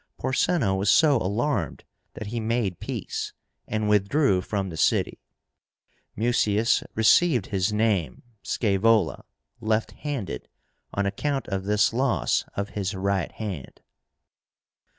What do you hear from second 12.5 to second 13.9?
of his right hand.